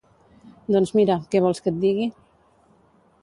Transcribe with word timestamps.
Doncs 0.75 0.93
mira, 0.99 1.17
què 1.35 1.43
vols 1.45 1.63
que 1.65 1.71
et 1.73 1.79
digui? 1.83 2.07